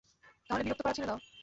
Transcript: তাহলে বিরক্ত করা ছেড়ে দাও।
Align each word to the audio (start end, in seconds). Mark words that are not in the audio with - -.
তাহলে 0.49 0.63
বিরক্ত 0.65 0.81
করা 0.83 0.95
ছেড়ে 0.95 1.09
দাও। 1.09 1.19